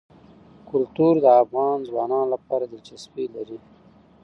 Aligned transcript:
کلتور 0.69 1.13
د 1.21 1.25
افغان 1.43 1.77
ځوانانو 1.89 2.31
لپاره 2.35 2.65
دلچسپي 2.73 3.25
لري. 3.35 3.57